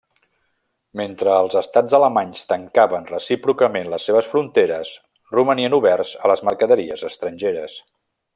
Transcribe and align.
Mentre 1.01 1.35
els 1.41 1.57
Estats 1.59 1.95
alemanys 1.97 2.41
tancaven 2.53 3.05
recíprocament 3.11 3.91
les 3.93 4.09
seves 4.09 4.31
fronteres, 4.33 4.95
romanien 5.37 5.77
oberts 5.81 6.15
a 6.25 6.33
les 6.33 6.43
mercaderies 6.51 7.07
estrangeres. 7.13 7.79